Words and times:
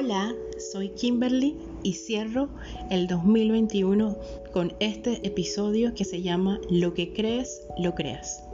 Hola, 0.00 0.32
soy 0.58 0.90
Kimberly 0.90 1.56
y 1.82 1.94
cierro 1.94 2.50
el 2.88 3.08
2021 3.08 4.16
con 4.52 4.72
este 4.78 5.26
episodio 5.26 5.92
que 5.92 6.04
se 6.04 6.22
llama 6.22 6.60
Lo 6.70 6.94
que 6.94 7.12
crees, 7.12 7.66
lo 7.78 7.96
creas. 7.96 8.44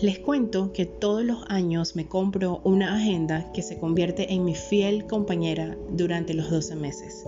Les 0.00 0.18
cuento 0.18 0.72
que 0.72 0.86
todos 0.86 1.22
los 1.24 1.44
años 1.48 1.94
me 1.94 2.08
compro 2.08 2.62
una 2.64 2.96
agenda 2.96 3.52
que 3.52 3.60
se 3.60 3.78
convierte 3.78 4.32
en 4.32 4.46
mi 4.46 4.54
fiel 4.54 5.04
compañera 5.04 5.76
durante 5.90 6.32
los 6.32 6.48
12 6.50 6.76
meses, 6.76 7.26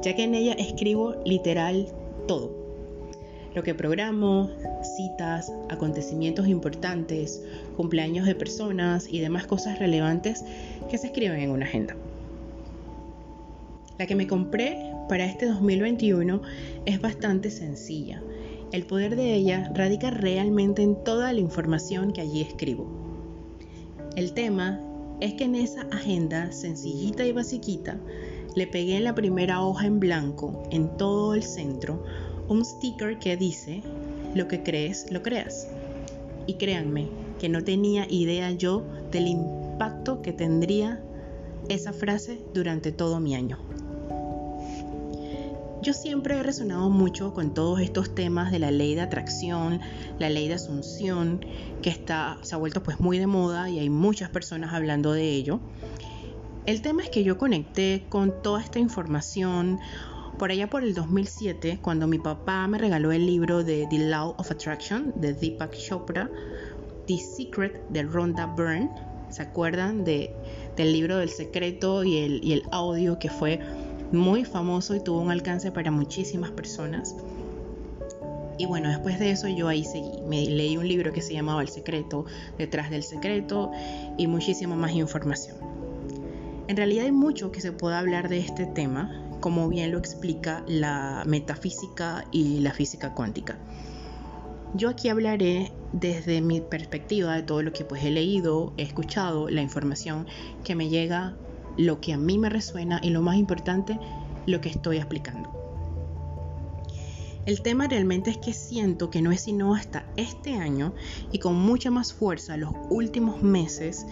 ya 0.00 0.14
que 0.14 0.22
en 0.22 0.36
ella 0.36 0.52
escribo 0.52 1.16
literal 1.24 1.88
todo. 2.28 2.63
Lo 3.54 3.62
que 3.62 3.74
programo, 3.74 4.50
citas, 4.96 5.52
acontecimientos 5.68 6.48
importantes, 6.48 7.40
cumpleaños 7.76 8.26
de 8.26 8.34
personas 8.34 9.06
y 9.08 9.20
demás 9.20 9.46
cosas 9.46 9.78
relevantes 9.78 10.44
que 10.90 10.98
se 10.98 11.06
escriben 11.06 11.40
en 11.40 11.50
una 11.50 11.64
agenda. 11.64 11.94
La 13.96 14.06
que 14.06 14.16
me 14.16 14.26
compré 14.26 14.92
para 15.08 15.24
este 15.24 15.46
2021 15.46 16.42
es 16.84 17.00
bastante 17.00 17.50
sencilla. 17.50 18.20
El 18.72 18.86
poder 18.86 19.14
de 19.14 19.34
ella 19.34 19.70
radica 19.72 20.10
realmente 20.10 20.82
en 20.82 20.96
toda 21.04 21.32
la 21.32 21.38
información 21.38 22.12
que 22.12 22.22
allí 22.22 22.40
escribo. 22.40 22.88
El 24.16 24.32
tema 24.32 24.80
es 25.20 25.34
que 25.34 25.44
en 25.44 25.54
esa 25.54 25.82
agenda 25.92 26.50
sencillita 26.50 27.24
y 27.24 27.30
basiquita 27.30 28.00
le 28.56 28.66
pegué 28.66 28.96
en 28.96 29.04
la 29.04 29.14
primera 29.14 29.62
hoja 29.62 29.86
en 29.86 30.00
blanco, 30.00 30.64
en 30.72 30.96
todo 30.96 31.34
el 31.34 31.44
centro, 31.44 32.02
un 32.48 32.64
sticker 32.64 33.18
que 33.18 33.36
dice, 33.36 33.82
lo 34.34 34.48
que 34.48 34.62
crees, 34.62 35.10
lo 35.10 35.22
creas. 35.22 35.68
Y 36.46 36.54
créanme 36.54 37.08
que 37.38 37.48
no 37.48 37.64
tenía 37.64 38.06
idea 38.10 38.50
yo 38.50 38.82
del 39.10 39.26
impacto 39.26 40.22
que 40.22 40.32
tendría 40.32 41.02
esa 41.68 41.92
frase 41.92 42.40
durante 42.52 42.92
todo 42.92 43.20
mi 43.20 43.34
año. 43.34 43.58
Yo 45.82 45.92
siempre 45.92 46.38
he 46.38 46.42
resonado 46.42 46.88
mucho 46.88 47.34
con 47.34 47.52
todos 47.52 47.80
estos 47.80 48.14
temas 48.14 48.50
de 48.50 48.58
la 48.58 48.70
ley 48.70 48.94
de 48.94 49.02
atracción, 49.02 49.80
la 50.18 50.30
ley 50.30 50.48
de 50.48 50.54
asunción, 50.54 51.44
que 51.82 51.90
está, 51.90 52.38
se 52.40 52.54
ha 52.54 52.58
vuelto 52.58 52.82
pues 52.82 53.00
muy 53.00 53.18
de 53.18 53.26
moda 53.26 53.68
y 53.68 53.78
hay 53.78 53.90
muchas 53.90 54.30
personas 54.30 54.72
hablando 54.72 55.12
de 55.12 55.30
ello. 55.32 55.60
El 56.64 56.80
tema 56.80 57.02
es 57.02 57.10
que 57.10 57.22
yo 57.22 57.36
conecté 57.36 58.06
con 58.08 58.32
toda 58.42 58.62
esta 58.62 58.78
información 58.78 59.78
por 60.38 60.50
allá 60.50 60.68
por 60.68 60.82
el 60.82 60.94
2007, 60.94 61.78
cuando 61.80 62.06
mi 62.06 62.18
papá 62.18 62.66
me 62.66 62.78
regaló 62.78 63.12
el 63.12 63.26
libro 63.26 63.64
de 63.64 63.86
The 63.88 63.98
Law 63.98 64.34
of 64.38 64.50
Attraction 64.50 65.12
de 65.16 65.32
Deepak 65.32 65.76
Chopra, 65.76 66.30
The 67.06 67.18
Secret 67.18 67.88
de 67.90 68.02
Rhonda 68.02 68.46
Byrne. 68.46 68.90
¿Se 69.30 69.42
acuerdan 69.42 70.04
de, 70.04 70.34
del 70.76 70.92
libro 70.92 71.18
del 71.18 71.28
secreto 71.28 72.04
y 72.04 72.18
el, 72.18 72.62
audio 72.70 73.18
que 73.18 73.28
fue 73.28 73.60
muy 74.12 74.44
famoso 74.44 74.94
y 74.94 75.00
tuvo 75.00 75.20
un 75.20 75.30
alcance 75.30 75.70
para 75.72 75.90
muchísimas 75.90 76.50
personas. 76.50 77.14
Y 78.58 78.66
bueno, 78.66 78.88
después 78.88 79.18
de 79.18 79.30
eso 79.30 79.48
yo 79.48 79.66
ahí 79.66 79.84
seguí. 79.84 80.20
Me 80.28 80.44
leí 80.46 80.76
un 80.76 80.86
libro 80.86 81.12
que 81.12 81.20
se 81.20 81.32
llamaba 81.32 81.62
El 81.62 81.68
secreto, 81.68 82.24
detrás 82.56 82.90
del 82.90 83.02
secreto 83.02 83.72
y 84.16 84.26
muchísima 84.26 84.76
más 84.76 84.92
información. 84.92 85.56
En 86.68 86.76
realidad 86.76 87.04
hay 87.04 87.12
mucho 87.12 87.50
que 87.50 87.60
se 87.60 87.72
puede 87.72 87.96
hablar 87.96 88.28
de 88.28 88.38
este 88.38 88.66
tema, 88.66 89.23
como 89.40 89.68
bien 89.68 89.92
lo 89.92 89.98
explica 89.98 90.64
la 90.66 91.22
metafísica 91.26 92.24
y 92.32 92.60
la 92.60 92.72
física 92.72 93.14
cuántica. 93.14 93.58
Yo 94.74 94.88
aquí 94.88 95.08
hablaré 95.08 95.72
desde 95.92 96.40
mi 96.40 96.60
perspectiva 96.60 97.36
de 97.36 97.42
todo 97.42 97.62
lo 97.62 97.72
que 97.72 97.84
pues 97.84 98.02
he 98.04 98.10
leído, 98.10 98.72
he 98.76 98.82
escuchado, 98.82 99.48
la 99.48 99.62
información 99.62 100.26
que 100.64 100.74
me 100.74 100.88
llega 100.88 101.36
lo 101.76 102.00
que 102.00 102.12
a 102.12 102.18
mí 102.18 102.38
me 102.38 102.48
resuena 102.48 103.00
y 103.02 103.10
lo 103.10 103.22
más 103.22 103.36
importante, 103.36 103.98
lo 104.46 104.60
que 104.60 104.68
estoy 104.68 104.96
explicando. 104.96 105.50
El 107.46 107.60
tema 107.60 107.86
realmente 107.86 108.30
es 108.30 108.38
que 108.38 108.54
siento 108.54 109.10
que 109.10 109.20
no 109.20 109.30
es 109.30 109.42
sino 109.42 109.74
hasta 109.74 110.06
este 110.16 110.54
año 110.54 110.94
y 111.30 111.38
con 111.38 111.54
mucha 111.54 111.90
más 111.90 112.12
fuerza 112.12 112.56
los 112.56 112.72
últimos 112.88 113.42
meses 113.42 114.06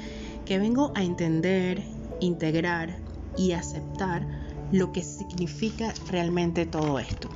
que 0.45 0.59
vengo 0.59 0.93
a 0.95 1.03
entender, 1.03 1.83
integrar 2.21 2.99
y 3.39 3.53
aceptar 3.53 4.27
lo 4.73 4.91
que 4.91 5.03
significa 5.03 5.95
realmente 6.11 6.67
todo 6.67 6.99
esto. 6.99 7.29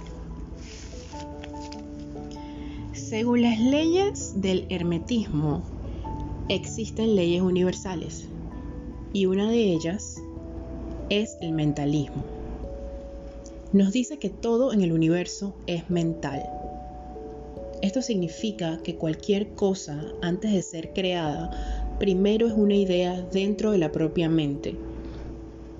Según 2.92 3.42
las 3.42 3.60
leyes 3.60 4.40
del 4.40 4.66
hermetismo, 4.70 5.62
existen 6.48 7.14
leyes 7.14 7.42
universales 7.42 8.26
y 9.12 9.26
una 9.26 9.50
de 9.50 9.72
ellas 9.72 10.16
es 11.10 11.36
el 11.40 11.52
mentalismo. 11.52 12.24
Nos 13.72 13.92
dice 13.92 14.18
que 14.18 14.30
todo 14.30 14.72
en 14.72 14.80
el 14.80 14.92
universo 14.92 15.54
es 15.66 15.90
mental. 15.90 16.42
Esto 17.82 18.00
significa 18.00 18.78
que 18.82 18.96
cualquier 18.96 19.50
cosa 19.50 20.02
antes 20.22 20.52
de 20.52 20.62
ser 20.62 20.92
creada, 20.94 21.50
primero 21.98 22.46
es 22.46 22.54
una 22.54 22.74
idea 22.74 23.20
dentro 23.32 23.72
de 23.72 23.78
la 23.78 23.92
propia 23.92 24.28
mente 24.30 24.74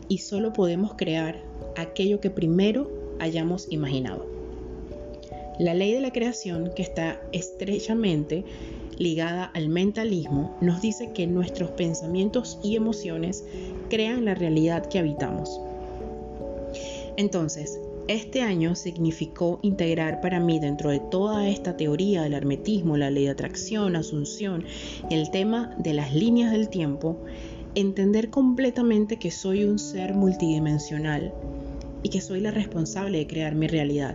y 0.08 0.18
solo 0.18 0.52
podemos 0.52 0.94
crear 0.94 1.45
aquello 1.76 2.20
que 2.20 2.30
primero 2.30 2.90
hayamos 3.18 3.70
imaginado. 3.70 4.26
La 5.58 5.72
ley 5.72 5.92
de 5.92 6.00
la 6.00 6.12
creación, 6.12 6.72
que 6.76 6.82
está 6.82 7.22
estrechamente 7.32 8.44
ligada 8.98 9.44
al 9.44 9.68
mentalismo, 9.68 10.56
nos 10.60 10.82
dice 10.82 11.12
que 11.12 11.26
nuestros 11.26 11.70
pensamientos 11.70 12.58
y 12.62 12.76
emociones 12.76 13.44
crean 13.88 14.24
la 14.24 14.34
realidad 14.34 14.86
que 14.86 14.98
habitamos. 14.98 15.60
Entonces, 17.16 17.80
este 18.08 18.42
año 18.42 18.74
significó 18.74 19.58
integrar 19.62 20.20
para 20.20 20.38
mí 20.40 20.60
dentro 20.60 20.90
de 20.90 21.00
toda 21.00 21.48
esta 21.48 21.76
teoría 21.76 22.22
del 22.22 22.34
hermetismo, 22.34 22.96
la 22.96 23.10
ley 23.10 23.24
de 23.24 23.30
atracción, 23.30 23.96
asunción, 23.96 24.64
el 25.10 25.30
tema 25.30 25.74
de 25.78 25.94
las 25.94 26.14
líneas 26.14 26.52
del 26.52 26.68
tiempo, 26.68 27.16
entender 27.74 28.30
completamente 28.30 29.18
que 29.18 29.30
soy 29.30 29.64
un 29.64 29.78
ser 29.78 30.14
multidimensional 30.14 31.32
y 32.06 32.08
que 32.08 32.20
soy 32.20 32.38
la 32.38 32.52
responsable 32.52 33.18
de 33.18 33.26
crear 33.26 33.56
mi 33.56 33.66
realidad, 33.66 34.14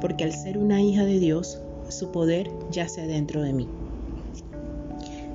porque 0.00 0.24
al 0.24 0.32
ser 0.32 0.58
una 0.58 0.82
hija 0.82 1.04
de 1.04 1.20
Dios, 1.20 1.60
su 1.88 2.10
poder 2.10 2.50
yace 2.72 3.06
dentro 3.06 3.40
de 3.40 3.52
mí 3.52 3.68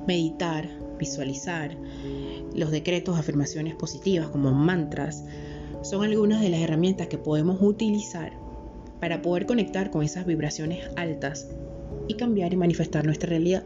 meditar, 0.06 0.68
visualizar, 0.98 1.74
los 2.54 2.70
decretos, 2.70 3.18
afirmaciones 3.18 3.74
positivas 3.76 4.28
como 4.28 4.52
mantras, 4.52 5.24
son 5.80 6.04
algunas 6.04 6.42
de 6.42 6.50
las 6.50 6.60
herramientas 6.60 7.06
que 7.06 7.16
podemos 7.16 7.62
utilizar 7.62 8.34
para 9.00 9.22
poder 9.22 9.46
conectar 9.46 9.90
con 9.90 10.02
esas 10.02 10.26
vibraciones 10.26 10.86
altas 10.96 11.48
y 12.08 12.14
cambiar 12.14 12.52
y 12.52 12.56
manifestar 12.56 13.06
nuestra 13.06 13.30
realidad. 13.30 13.64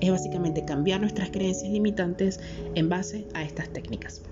Es 0.00 0.10
básicamente 0.10 0.64
cambiar 0.64 1.00
nuestras 1.00 1.30
creencias 1.30 1.70
limitantes 1.70 2.40
en 2.74 2.88
base 2.88 3.28
a 3.32 3.44
estas 3.44 3.68
técnicas. 3.68 4.22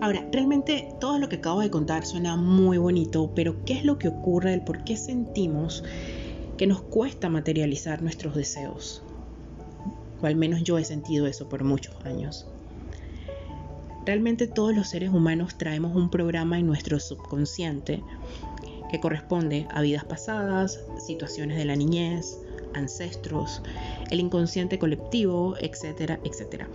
Ahora, 0.00 0.26
realmente 0.32 0.94
todo 1.00 1.18
lo 1.18 1.28
que 1.28 1.36
acabo 1.36 1.60
de 1.60 1.70
contar 1.70 2.06
suena 2.06 2.36
muy 2.36 2.78
bonito, 2.78 3.32
pero 3.34 3.64
¿qué 3.64 3.74
es 3.74 3.84
lo 3.84 3.98
que 3.98 4.08
ocurre? 4.08 4.54
El 4.54 4.62
por 4.62 4.84
qué 4.84 4.96
sentimos 4.96 5.84
que 6.56 6.66
nos 6.66 6.82
cuesta 6.82 7.28
materializar 7.28 8.02
nuestros 8.02 8.34
deseos? 8.34 9.02
o 10.22 10.26
al 10.26 10.36
menos 10.36 10.62
yo 10.62 10.78
he 10.78 10.84
sentido 10.84 11.26
eso 11.26 11.48
por 11.48 11.64
muchos 11.64 11.94
años. 12.04 12.46
Realmente 14.04 14.46
todos 14.46 14.74
los 14.74 14.88
seres 14.88 15.10
humanos 15.10 15.56
traemos 15.58 15.94
un 15.94 16.10
programa 16.10 16.58
en 16.58 16.66
nuestro 16.66 16.98
subconsciente 17.00 18.02
que 18.90 19.00
corresponde 19.00 19.66
a 19.70 19.82
vidas 19.82 20.04
pasadas, 20.04 20.80
situaciones 20.98 21.56
de 21.56 21.64
la 21.64 21.76
niñez, 21.76 22.38
ancestros, 22.74 23.62
el 24.10 24.20
inconsciente 24.20 24.78
colectivo, 24.78 25.54
etcétera, 25.60 26.18
etcétera. 26.24 26.68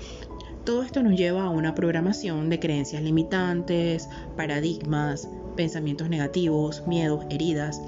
Todo 0.66 0.82
esto 0.82 1.04
nos 1.04 1.16
lleva 1.16 1.44
a 1.44 1.50
una 1.50 1.76
programación 1.76 2.50
de 2.50 2.60
creencias 2.60 3.04
limitantes, 3.04 4.10
paradigmas, 4.36 5.30
pensamientos 5.56 6.10
negativos, 6.10 6.84
miedos, 6.88 7.24
heridas, 7.30 7.80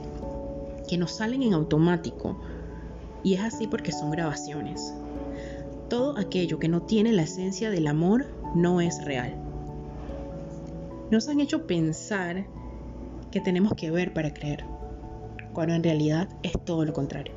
que 0.87 0.97
nos 0.97 1.11
salen 1.11 1.41
en 1.41 1.53
automático. 1.53 2.39
Y 3.23 3.33
es 3.33 3.41
así 3.41 3.65
porque 3.65 3.91
son 3.91 4.11
grabaciones, 4.11 4.93
todo 5.89 6.17
aquello 6.17 6.59
que 6.59 6.67
no 6.67 6.81
tiene 6.81 7.13
la 7.13 7.23
esencia 7.23 7.71
del 7.71 7.87
amor 7.87 8.27
no 8.55 8.81
es 8.81 9.03
real. 9.05 9.35
Nos 11.09 11.29
han 11.29 11.39
hecho 11.39 11.65
pensar 11.65 12.45
que 13.31 13.39
tenemos 13.39 13.73
que 13.73 13.89
ver 13.89 14.13
para 14.13 14.33
creer, 14.33 14.65
cuando 15.53 15.73
en 15.73 15.83
realidad 15.83 16.27
es 16.43 16.53
todo 16.65 16.83
lo 16.83 16.91
contrario. 16.91 17.36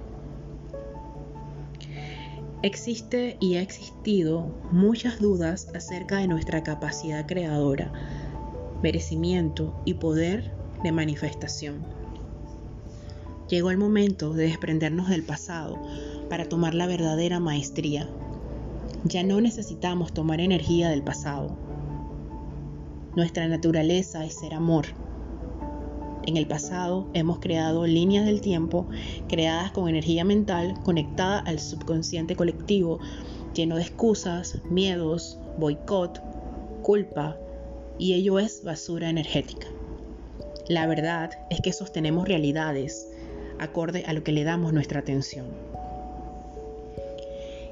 Existe 2.62 3.37
y 3.41 3.57
ha 3.57 3.62
existido 3.62 4.55
muchas 4.71 5.19
dudas 5.19 5.69
acerca 5.75 6.19
de 6.19 6.29
nuestra 6.29 6.62
capacidad 6.62 7.27
creadora, 7.27 7.93
merecimiento 8.83 9.81
y 9.85 9.95
poder 9.95 10.53
de 10.83 10.93
manifestación. 10.93 11.85
Llegó 13.49 13.71
el 13.71 13.79
momento 13.79 14.33
de 14.33 14.45
desprendernos 14.45 15.09
del 15.09 15.25
pasado 15.25 15.81
para 16.29 16.49
tomar 16.49 16.75
la 16.75 16.87
verdadera 16.87 17.41
maestría 17.41 18.09
ya 19.05 19.23
no 19.23 19.41
necesitamos 19.41 20.13
tomar 20.13 20.41
energía 20.41 20.91
del 20.91 21.03
pasado. 21.03 21.56
Nuestra 23.17 23.49
naturaleza 23.49 24.25
es 24.25 24.39
ser 24.39 24.55
amor. 24.55 24.87
En 26.31 26.37
el 26.37 26.47
pasado 26.47 27.09
hemos 27.12 27.41
creado 27.41 27.88
líneas 27.88 28.25
del 28.25 28.41
tiempo 28.41 28.87
creadas 29.29 29.73
con 29.73 29.88
energía 29.88 30.25
mental 30.25 30.75
conectada 30.85 31.41
al 31.41 31.59
subconsciente 31.59 32.37
colectivo, 32.37 33.00
lleno 33.53 33.75
de 33.75 33.82
excusas, 33.82 34.61
miedos, 34.71 35.41
boicot, 35.59 36.23
culpa, 36.82 37.37
y 37.99 38.12
ello 38.12 38.38
es 38.38 38.62
basura 38.62 39.11
energética. 39.11 39.67
La 40.69 40.87
verdad 40.87 41.32
es 41.50 41.61
que 41.62 41.73
sostenemos 41.73 42.29
realidades 42.29 43.09
acorde 43.59 44.05
a 44.06 44.12
lo 44.12 44.23
que 44.23 44.31
le 44.31 44.44
damos 44.44 44.73
nuestra 44.73 45.00
atención. 45.00 45.47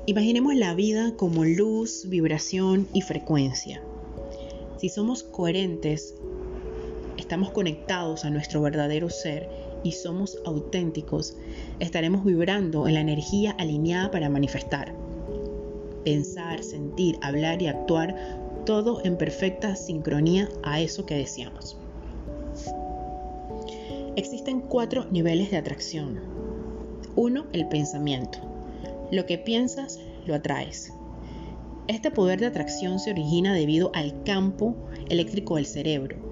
Imaginemos 0.07 0.57
la 0.57 0.75
vida 0.75 1.15
como 1.17 1.45
luz, 1.45 2.07
vibración 2.09 2.89
y 2.93 3.03
frecuencia. 3.03 3.81
Si 4.79 4.89
somos 4.89 5.23
coherentes, 5.23 6.17
estamos 7.29 7.51
conectados 7.51 8.25
a 8.25 8.31
nuestro 8.31 8.63
verdadero 8.63 9.11
ser 9.11 9.51
y 9.83 9.93
somos 9.93 10.39
auténticos, 10.47 11.37
estaremos 11.79 12.25
vibrando 12.25 12.89
en 12.89 12.95
la 12.95 13.01
energía 13.01 13.55
alineada 13.59 14.11
para 14.11 14.31
manifestar. 14.31 14.95
Pensar, 16.07 16.65
sentir, 16.65 17.19
hablar 17.21 17.61
y 17.61 17.67
actuar, 17.67 18.17
todo 18.65 19.05
en 19.05 19.19
perfecta 19.19 19.77
sincronía 19.77 20.49
a 20.63 20.81
eso 20.81 21.05
que 21.05 21.17
deseamos. 21.17 21.77
Existen 24.17 24.63
cuatro 24.63 25.05
niveles 25.11 25.51
de 25.51 25.59
atracción. 25.59 26.21
Uno, 27.15 27.45
el 27.53 27.69
pensamiento. 27.69 28.39
Lo 29.13 29.27
que 29.27 29.37
piensas, 29.37 30.01
lo 30.25 30.35
atraes. 30.35 30.95
Este 31.89 32.11
poder 32.11 32.41
de 32.41 32.47
atracción 32.47 32.99
se 32.99 33.11
origina 33.11 33.53
debido 33.53 33.91
al 33.93 34.23
campo 34.23 34.75
eléctrico 35.11 35.57
del 35.57 35.67
cerebro. 35.67 36.28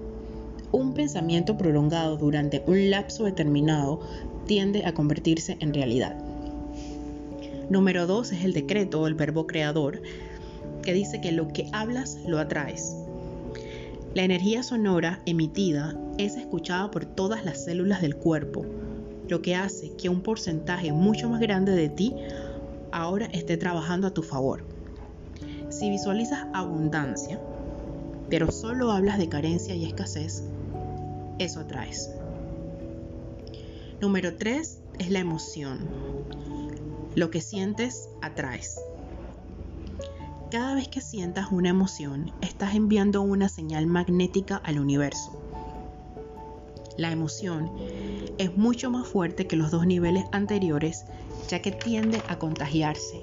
Un 0.71 0.93
pensamiento 0.93 1.57
prolongado 1.57 2.17
durante 2.17 2.63
un 2.67 2.89
lapso 2.89 3.23
determinado 3.23 4.01
tiende 4.45 4.85
a 4.85 4.93
convertirse 4.93 5.57
en 5.59 5.73
realidad. 5.73 6.15
Número 7.69 8.07
2 8.07 8.31
es 8.33 8.45
el 8.45 8.53
decreto 8.53 9.01
o 9.01 9.07
el 9.07 9.15
verbo 9.15 9.47
creador, 9.47 10.01
que 10.83 10.93
dice 10.93 11.21
que 11.21 11.31
lo 11.31 11.47
que 11.49 11.67
hablas 11.73 12.17
lo 12.25 12.39
atraes. 12.39 12.95
La 14.13 14.23
energía 14.23 14.63
sonora 14.63 15.21
emitida 15.25 15.99
es 16.17 16.37
escuchada 16.37 16.91
por 16.91 17.05
todas 17.05 17.45
las 17.45 17.63
células 17.63 18.01
del 18.01 18.15
cuerpo, 18.15 18.65
lo 19.27 19.41
que 19.41 19.55
hace 19.55 19.91
que 19.95 20.09
un 20.09 20.21
porcentaje 20.21 20.91
mucho 20.91 21.29
más 21.29 21.39
grande 21.39 21.73
de 21.73 21.89
ti 21.89 22.15
ahora 22.91 23.27
esté 23.27 23.57
trabajando 23.57 24.07
a 24.07 24.13
tu 24.13 24.23
favor. 24.23 24.63
Si 25.69 25.89
visualizas 25.89 26.47
abundancia, 26.53 27.39
pero 28.29 28.51
solo 28.51 28.91
hablas 28.91 29.17
de 29.17 29.29
carencia 29.29 29.75
y 29.75 29.85
escasez, 29.85 30.43
eso 31.39 31.59
atraes. 31.59 32.09
Número 34.01 34.35
3 34.35 34.79
es 34.99 35.09
la 35.09 35.19
emoción. 35.19 35.79
Lo 37.15 37.31
que 37.31 37.41
sientes, 37.41 38.09
atraes. 38.21 38.79
Cada 40.51 40.75
vez 40.75 40.87
que 40.87 41.01
sientas 41.01 41.51
una 41.51 41.69
emoción, 41.69 42.31
estás 42.41 42.75
enviando 42.75 43.21
una 43.21 43.49
señal 43.49 43.87
magnética 43.87 44.57
al 44.57 44.79
universo. 44.79 45.41
La 46.97 47.11
emoción 47.11 47.71
es 48.37 48.55
mucho 48.57 48.89
más 48.89 49.07
fuerte 49.07 49.45
que 49.45 49.55
los 49.55 49.71
dos 49.71 49.85
niveles 49.85 50.25
anteriores 50.31 51.05
ya 51.47 51.61
que 51.61 51.71
tiende 51.71 52.21
a 52.27 52.39
contagiarse, 52.39 53.21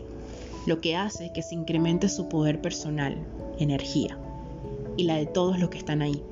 lo 0.67 0.81
que 0.81 0.97
hace 0.97 1.33
que 1.33 1.43
se 1.43 1.55
incremente 1.55 2.09
su 2.09 2.29
poder 2.29 2.61
personal, 2.61 3.17
energía, 3.59 4.19
y 4.97 5.05
la 5.05 5.17
de 5.17 5.27
todos 5.27 5.59
los 5.59 5.71
que 5.71 5.79
están 5.79 6.03
ahí. 6.03 6.23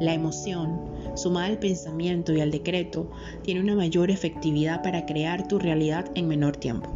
La 0.00 0.12
emoción, 0.12 0.78
sumada 1.14 1.46
al 1.46 1.58
pensamiento 1.58 2.34
y 2.34 2.40
al 2.40 2.50
decreto, 2.50 3.10
tiene 3.42 3.60
una 3.60 3.74
mayor 3.74 4.10
efectividad 4.10 4.82
para 4.82 5.06
crear 5.06 5.48
tu 5.48 5.58
realidad 5.58 6.10
en 6.14 6.28
menor 6.28 6.56
tiempo. 6.56 6.90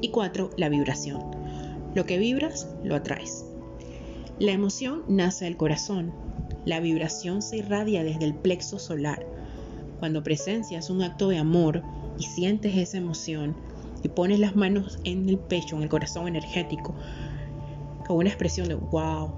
Y 0.00 0.10
cuatro, 0.10 0.50
la 0.56 0.68
vibración. 0.68 1.20
Lo 1.94 2.06
que 2.06 2.18
vibras, 2.18 2.68
lo 2.84 2.94
atraes. 2.94 3.44
La 4.38 4.52
emoción 4.52 5.02
nace 5.08 5.44
del 5.44 5.56
corazón. 5.56 6.12
La 6.64 6.80
vibración 6.80 7.42
se 7.42 7.58
irradia 7.58 8.02
desde 8.02 8.24
el 8.24 8.34
plexo 8.34 8.78
solar. 8.78 9.26
Cuando 9.98 10.22
presencias 10.22 10.90
un 10.90 11.02
acto 11.02 11.28
de 11.28 11.38
amor 11.38 11.82
y 12.18 12.24
sientes 12.24 12.76
esa 12.76 12.98
emoción 12.98 13.54
y 14.02 14.08
pones 14.08 14.40
las 14.40 14.56
manos 14.56 14.98
en 15.04 15.28
el 15.28 15.38
pecho, 15.38 15.76
en 15.76 15.82
el 15.82 15.88
corazón 15.88 16.28
energético, 16.28 16.94
una 18.18 18.28
expresión 18.28 18.68
de 18.68 18.74
wow. 18.74 19.30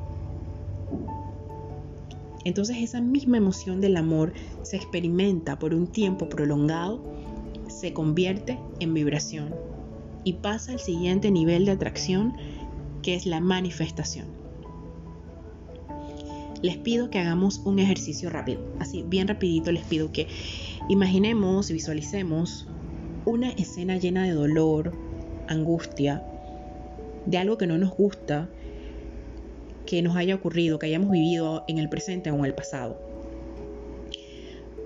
Entonces 2.45 2.77
esa 2.79 3.01
misma 3.01 3.39
emoción 3.39 3.81
del 3.81 3.97
amor 3.97 4.33
se 4.63 4.77
experimenta 4.77 5.59
por 5.59 5.75
un 5.75 5.87
tiempo 5.87 6.29
prolongado, 6.29 7.03
se 7.69 7.93
convierte 7.93 8.59
en 8.81 8.93
vibración 8.93 9.55
y 10.25 10.35
pasa 10.35 10.73
al 10.73 10.81
siguiente 10.81 11.31
nivel 11.31 11.65
de 11.65 11.73
atracción 11.73 12.35
que 13.03 13.15
es 13.15 13.27
la 13.27 13.41
manifestación. 13.41 14.27
Les 16.63 16.79
pido 16.79 17.11
que 17.11 17.19
hagamos 17.19 17.61
un 17.65 17.79
ejercicio 17.79 18.31
rápido, 18.31 18.63
así 18.79 19.05
bien 19.07 19.29
rapidito 19.29 19.71
les 19.71 19.85
pido 19.85 20.13
que 20.13 20.29
imaginemos 20.89 21.69
y 21.69 21.75
visualicemos 21.75 22.67
una 23.27 23.51
escena 23.51 23.97
llena 23.97 24.25
de 24.25 24.33
dolor, 24.33 24.93
angustia, 25.49 26.23
de 27.27 27.39
algo 27.39 27.59
que 27.59 27.67
no 27.67 27.79
nos 27.79 27.91
gusta, 27.91 28.49
que 29.95 30.03
nos 30.03 30.17
haya 30.17 30.35
ocurrido, 30.35 30.81
que 30.81 30.87
hayamos 30.87 31.13
vivido 31.13 31.63
en 31.69 31.79
el 31.79 31.89
presente 31.89 32.33
o 32.33 32.35
en 32.35 32.47
el 32.47 32.53
pasado. 32.53 32.99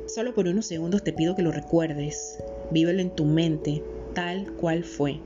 Solo 0.06 0.34
por 0.34 0.46
unos 0.46 0.66
segundos 0.66 1.02
te 1.02 1.14
pido 1.14 1.34
que 1.34 1.40
lo 1.40 1.50
recuerdes, 1.50 2.38
vívelo 2.70 3.00
en 3.00 3.08
tu 3.08 3.24
mente 3.24 3.82
tal 4.12 4.52
cual 4.52 4.84
fue. 4.84 5.18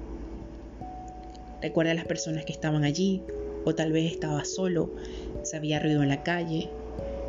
Recuerda 1.61 1.90
a 1.90 1.94
las 1.94 2.05
personas 2.05 2.44
que 2.44 2.52
estaban 2.52 2.84
allí, 2.84 3.25
o 3.64 3.75
tal 3.75 3.90
vez 3.90 4.12
estabas 4.12 4.55
solo, 4.55 4.94
se 5.43 5.56
había 5.56 5.81
ruido 5.81 6.05
en 6.05 6.11
la 6.11 6.23
calle, 6.23 6.70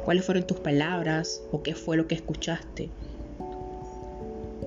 cuáles 0.06 0.24
fueron 0.24 0.46
tus 0.46 0.60
palabras 0.60 1.42
o 1.52 1.64
qué 1.64 1.74
fue 1.74 1.98
lo 1.98 2.06
que 2.08 2.14
escuchaste. 2.14 2.92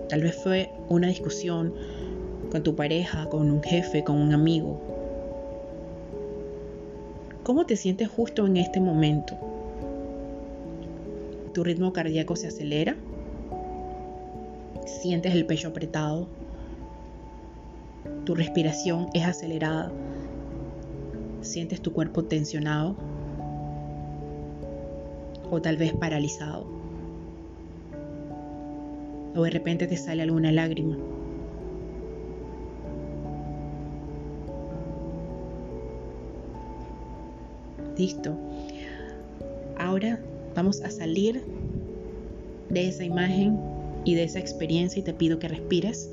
Tal 0.09 0.23
vez 0.23 0.35
fue 0.35 0.73
una 0.88 1.06
discusión 1.06 1.73
con 2.50 2.64
tu 2.64 2.75
pareja, 2.75 3.28
con 3.28 3.49
un 3.49 3.62
jefe, 3.62 4.02
con 4.02 4.16
un 4.16 4.35
amigo. 4.35 4.96
¿Cómo 7.47 7.65
te 7.65 7.76
sientes 7.76 8.09
justo 8.09 8.45
en 8.45 8.57
este 8.57 8.81
momento? 8.81 9.38
¿Tu 11.55 11.62
ritmo 11.62 11.93
cardíaco 11.93 12.35
se 12.35 12.49
acelera? 12.49 12.97
¿Sientes 14.85 15.33
el 15.33 15.47
pecho 15.47 15.69
apretado? 15.69 16.26
tu 18.25 18.35
respiración 18.35 19.07
es 19.15 19.25
acelerada, 19.25 19.93
sientes 21.41 21.81
tu 21.81 21.93
cuerpo 21.93 22.25
tensionado 22.25 22.97
o 25.49 25.62
tal 25.62 25.76
vez 25.76 25.95
paralizado. 25.95 26.67
O 29.37 29.43
de 29.43 29.50
repente 29.50 29.87
te 29.87 29.97
sale 29.97 30.23
alguna 30.23 30.50
lágrima. 30.50 30.97
Listo. 37.97 38.37
Ahora 39.79 40.21
vamos 40.55 40.81
a 40.83 40.91
salir 40.91 41.43
de 42.71 42.88
esa 42.88 43.05
imagen 43.05 43.59
y 44.05 44.15
de 44.15 44.25
esa 44.25 44.38
experiencia 44.38 45.00
y 45.00 45.03
te 45.03 45.15
pido 45.15 45.38
que 45.38 45.49
respires 45.49 46.11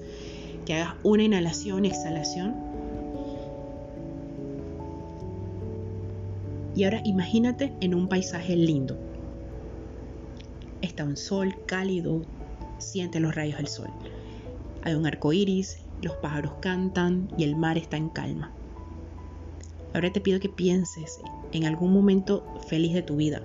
que 0.66 0.76
hagas 0.76 0.96
una 1.04 1.24
inhalación 1.24 1.86
y 1.86 1.90
exhalación. 1.90 2.56
Y 6.76 6.86
ahora 6.86 7.02
imagínate 7.04 7.74
en 7.82 7.94
un 7.94 8.08
paisaje 8.08 8.56
lindo. 8.56 8.98
Está 10.82 11.04
un 11.04 11.18
sol 11.18 11.56
cálido, 11.66 12.24
siente 12.80 13.20
los 13.20 13.36
rayos 13.36 13.58
del 13.58 13.68
sol. 13.68 13.90
Hay 14.84 14.96
un 14.96 15.06
arco 15.06 15.32
iris, 15.34 15.78
los 16.02 16.16
pájaros 16.16 16.54
cantan 16.62 17.30
y 17.38 17.44
el 17.44 17.56
mar 17.56 17.78
está 17.78 17.98
en 17.98 18.10
calma. 18.10 18.54
Ahora 19.94 20.12
te 20.12 20.22
pido 20.22 20.40
que 20.40 20.50
pienses 20.50 21.22
en 21.52 21.66
algún 21.66 21.94
momento 21.94 22.46
feliz 22.68 22.94
de 22.94 23.04
tu 23.04 23.16
vida. 23.16 23.42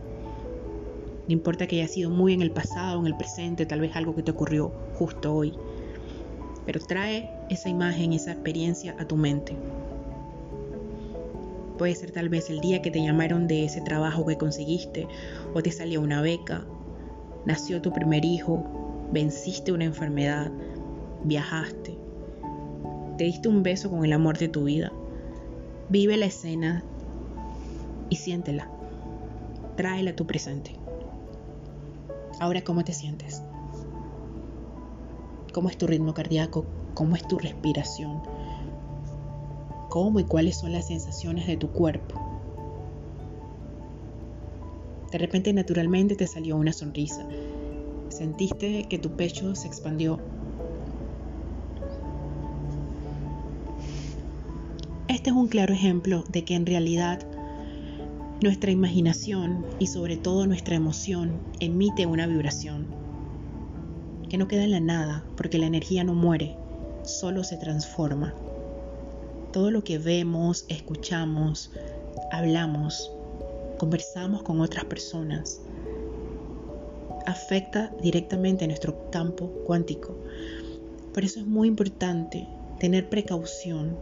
No 1.26 1.32
importa 1.32 1.66
que 1.66 1.76
haya 1.76 1.88
sido 1.88 2.10
muy 2.10 2.32
en 2.32 2.42
el 2.42 2.50
pasado, 2.50 3.00
en 3.00 3.06
el 3.06 3.16
presente, 3.16 3.66
tal 3.66 3.80
vez 3.80 3.94
algo 3.94 4.14
que 4.14 4.22
te 4.22 4.30
ocurrió 4.30 4.72
justo 4.94 5.34
hoy 5.34 5.54
pero 6.68 6.80
trae 6.80 7.30
esa 7.48 7.70
imagen, 7.70 8.12
esa 8.12 8.32
experiencia 8.32 8.94
a 8.98 9.06
tu 9.06 9.16
mente. 9.16 9.56
Puede 11.78 11.94
ser 11.94 12.10
tal 12.10 12.28
vez 12.28 12.50
el 12.50 12.60
día 12.60 12.82
que 12.82 12.90
te 12.90 13.02
llamaron 13.02 13.48
de 13.48 13.64
ese 13.64 13.80
trabajo 13.80 14.26
que 14.26 14.36
conseguiste 14.36 15.08
o 15.54 15.62
te 15.62 15.72
salió 15.72 16.02
una 16.02 16.20
beca, 16.20 16.66
nació 17.46 17.80
tu 17.80 17.90
primer 17.90 18.22
hijo, 18.26 19.08
venciste 19.10 19.72
una 19.72 19.86
enfermedad, 19.86 20.52
viajaste, 21.24 21.96
te 23.16 23.24
diste 23.24 23.48
un 23.48 23.62
beso 23.62 23.88
con 23.88 24.04
el 24.04 24.12
amor 24.12 24.36
de 24.36 24.48
tu 24.48 24.64
vida. 24.64 24.92
Vive 25.90 26.18
la 26.18 26.26
escena 26.26 26.84
y 28.10 28.16
siéntela. 28.16 28.70
tráela 29.76 30.10
a 30.10 30.16
tu 30.16 30.26
presente. 30.26 30.72
Ahora, 32.40 32.62
¿cómo 32.62 32.84
te 32.84 32.92
sientes? 32.92 33.42
¿Cómo 35.54 35.70
es 35.70 35.78
tu 35.78 35.86
ritmo 35.86 36.12
cardíaco? 36.12 36.66
¿Cómo 36.92 37.16
es 37.16 37.26
tu 37.26 37.38
respiración? 37.38 38.20
¿Cómo 39.88 40.20
y 40.20 40.24
cuáles 40.24 40.58
son 40.58 40.72
las 40.72 40.88
sensaciones 40.88 41.46
de 41.46 41.56
tu 41.56 41.70
cuerpo? 41.70 42.20
De 45.10 45.16
repente 45.16 45.54
naturalmente 45.54 46.16
te 46.16 46.26
salió 46.26 46.56
una 46.56 46.74
sonrisa. 46.74 47.26
Sentiste 48.10 48.84
que 48.90 48.98
tu 48.98 49.16
pecho 49.16 49.54
se 49.54 49.68
expandió. 49.68 50.20
Este 55.28 55.36
es 55.36 55.42
un 55.42 55.48
claro 55.48 55.74
ejemplo 55.74 56.24
de 56.30 56.42
que 56.46 56.54
en 56.54 56.64
realidad 56.64 57.20
nuestra 58.40 58.70
imaginación 58.70 59.66
y 59.78 59.88
sobre 59.88 60.16
todo 60.16 60.46
nuestra 60.46 60.74
emoción 60.74 61.38
emite 61.60 62.06
una 62.06 62.26
vibración 62.26 62.86
que 64.30 64.38
no 64.38 64.48
queda 64.48 64.64
en 64.64 64.70
la 64.70 64.80
nada 64.80 65.26
porque 65.36 65.58
la 65.58 65.66
energía 65.66 66.02
no 66.02 66.14
muere, 66.14 66.56
solo 67.02 67.44
se 67.44 67.58
transforma. 67.58 68.34
Todo 69.52 69.70
lo 69.70 69.84
que 69.84 69.98
vemos, 69.98 70.64
escuchamos, 70.68 71.72
hablamos, 72.32 73.12
conversamos 73.76 74.42
con 74.44 74.62
otras 74.62 74.86
personas, 74.86 75.60
afecta 77.26 77.92
directamente 78.02 78.64
a 78.64 78.68
nuestro 78.68 79.10
campo 79.10 79.48
cuántico. 79.66 80.16
Por 81.12 81.22
eso 81.22 81.40
es 81.40 81.46
muy 81.46 81.68
importante 81.68 82.48
tener 82.78 83.10
precaución 83.10 83.94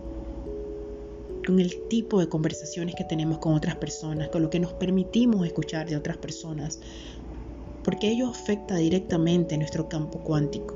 con 1.46 1.60
el 1.60 1.88
tipo 1.88 2.18
de 2.18 2.28
conversaciones 2.28 2.96
que 2.96 3.04
tenemos 3.04 3.38
con 3.38 3.54
otras 3.54 3.76
personas, 3.76 4.28
con 4.28 4.42
lo 4.42 4.50
que 4.50 4.58
nos 4.58 4.72
permitimos 4.72 5.46
escuchar 5.46 5.88
de 5.88 5.96
otras 5.96 6.16
personas, 6.16 6.80
porque 7.84 8.10
ello 8.10 8.28
afecta 8.28 8.74
directamente 8.76 9.56
nuestro 9.56 9.88
campo 9.88 10.18
cuántico. 10.18 10.74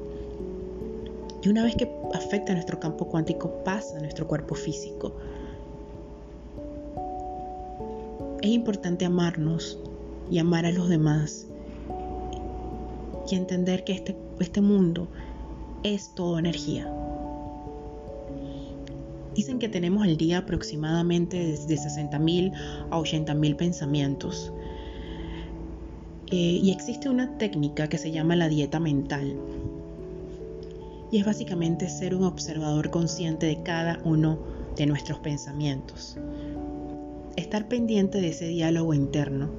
Y 1.42 1.48
una 1.48 1.64
vez 1.64 1.74
que 1.74 1.90
afecta 2.14 2.52
nuestro 2.52 2.78
campo 2.78 3.08
cuántico, 3.08 3.64
pasa 3.64 3.98
a 3.98 4.00
nuestro 4.00 4.28
cuerpo 4.28 4.54
físico. 4.54 5.12
Es 8.40 8.50
importante 8.50 9.04
amarnos 9.04 9.78
y 10.30 10.38
amar 10.38 10.66
a 10.66 10.72
los 10.72 10.88
demás 10.88 11.46
y 13.28 13.34
entender 13.34 13.84
que 13.84 13.92
este, 13.92 14.16
este 14.38 14.60
mundo 14.60 15.08
es 15.82 16.14
todo 16.14 16.38
energía. 16.38 17.00
Dicen 19.34 19.58
que 19.58 19.68
tenemos 19.68 20.04
al 20.04 20.16
día 20.16 20.38
aproximadamente 20.38 21.37
de 21.38 21.76
60.000 21.76 22.52
a 22.90 22.99
80.000 22.99 23.56
pensamientos. 23.56 24.52
Eh, 26.32 26.60
y 26.62 26.70
existe 26.70 27.08
una 27.08 27.38
técnica 27.38 27.88
que 27.88 27.99
se 27.99 28.10
llama 28.10 28.37
la 28.37 28.49
dieta 28.49 28.80
mental. 28.80 29.37
Y 31.12 31.18
es 31.18 31.26
básicamente 31.26 31.88
ser 31.88 32.14
un 32.14 32.25
observador 32.25 32.90
consciente 32.90 33.46
de 33.46 33.62
cada 33.62 34.00
uno 34.04 34.38
de 34.76 34.87
nuestros 34.87 35.18
pensamientos 35.18 36.16
estar 37.40 37.68
pendiente 37.68 38.20
de 38.20 38.28
ese 38.28 38.46
diálogo 38.49 38.94
interno, 38.94 39.50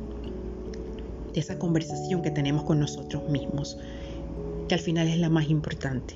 de 1.34 1.40
esa 1.40 1.58
conversación 1.58 2.22
que 2.22 2.32
tenemos 2.32 2.64
con 2.64 2.80
nosotros 2.80 3.30
mismos, 3.30 3.78
que 4.68 4.76
al 4.76 4.82
final 4.82 5.08
es 5.08 5.18
la 5.18 5.30
más 5.30 5.50
importante. 5.50 6.16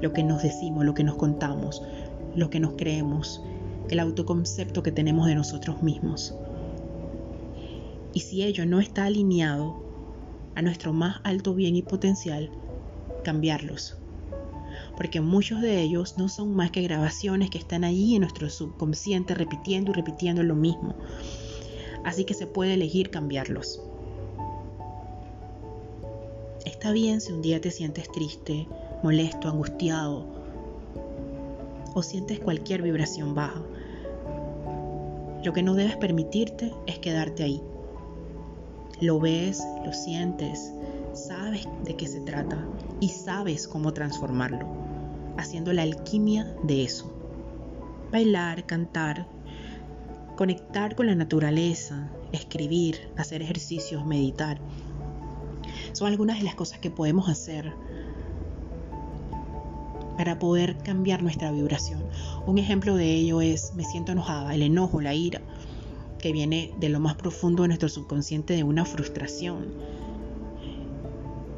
Lo 0.00 0.12
que 0.12 0.24
nos 0.24 0.42
decimos, 0.42 0.84
lo 0.84 0.94
que 0.94 1.04
nos 1.04 1.16
contamos, 1.16 1.82
lo 2.34 2.50
que 2.50 2.60
nos 2.60 2.74
creemos, 2.74 3.42
el 3.88 4.00
autoconcepto 4.00 4.82
que 4.82 4.92
tenemos 4.92 5.26
de 5.26 5.34
nosotros 5.34 5.82
mismos. 5.82 6.34
Y 8.14 8.20
si 8.20 8.42
ello 8.42 8.66
no 8.66 8.80
está 8.80 9.04
alineado 9.04 9.82
a 10.54 10.62
nuestro 10.62 10.92
más 10.92 11.20
alto 11.24 11.54
bien 11.54 11.76
y 11.76 11.82
potencial, 11.82 12.50
cambiarlos, 13.24 13.96
porque 14.96 15.20
muchos 15.20 15.60
de 15.60 15.80
ellos 15.82 16.18
no 16.18 16.28
son 16.28 16.54
más 16.54 16.70
que 16.70 16.82
grabaciones 16.82 17.50
que 17.50 17.58
están 17.58 17.84
allí 17.84 18.14
en 18.14 18.22
nuestro 18.22 18.48
subconsciente 18.50 19.34
repitiendo 19.34 19.90
y 19.90 19.94
repitiendo 19.94 20.42
lo 20.42 20.54
mismo. 20.54 20.94
Así 22.04 22.24
que 22.24 22.34
se 22.34 22.46
puede 22.46 22.74
elegir 22.74 23.10
cambiarlos. 23.10 23.80
Está 26.64 26.92
bien 26.92 27.20
si 27.20 27.32
un 27.32 27.42
día 27.42 27.60
te 27.60 27.70
sientes 27.70 28.10
triste, 28.10 28.66
molesto, 29.02 29.48
angustiado 29.48 30.41
o 31.94 32.02
sientes 32.02 32.40
cualquier 32.40 32.82
vibración 32.82 33.34
baja. 33.34 33.62
Lo 35.44 35.52
que 35.52 35.62
no 35.62 35.74
debes 35.74 35.96
permitirte 35.96 36.72
es 36.86 36.98
quedarte 36.98 37.42
ahí. 37.42 37.62
Lo 39.00 39.18
ves, 39.18 39.62
lo 39.84 39.92
sientes, 39.92 40.72
sabes 41.12 41.66
de 41.84 41.96
qué 41.96 42.06
se 42.06 42.20
trata 42.20 42.64
y 43.00 43.08
sabes 43.08 43.66
cómo 43.66 43.92
transformarlo, 43.92 44.66
haciendo 45.36 45.72
la 45.72 45.82
alquimia 45.82 46.56
de 46.62 46.84
eso. 46.84 47.12
Bailar, 48.12 48.66
cantar, 48.66 49.26
conectar 50.36 50.94
con 50.94 51.06
la 51.06 51.14
naturaleza, 51.14 52.10
escribir, 52.32 53.08
hacer 53.16 53.42
ejercicios, 53.42 54.06
meditar. 54.06 54.60
Son 55.92 56.08
algunas 56.08 56.38
de 56.38 56.44
las 56.44 56.54
cosas 56.54 56.78
que 56.78 56.90
podemos 56.90 57.28
hacer 57.28 57.72
para 60.16 60.38
poder 60.38 60.76
cambiar 60.78 61.22
nuestra 61.22 61.50
vibración. 61.52 62.02
Un 62.46 62.58
ejemplo 62.58 62.96
de 62.96 63.12
ello 63.12 63.40
es 63.40 63.72
me 63.74 63.84
siento 63.84 64.12
enojada, 64.12 64.54
el 64.54 64.62
enojo, 64.62 65.00
la 65.00 65.14
ira, 65.14 65.40
que 66.18 66.32
viene 66.32 66.72
de 66.78 66.88
lo 66.88 67.00
más 67.00 67.16
profundo 67.16 67.62
de 67.62 67.68
nuestro 67.68 67.88
subconsciente 67.88 68.54
de 68.54 68.64
una 68.64 68.84
frustración, 68.84 69.66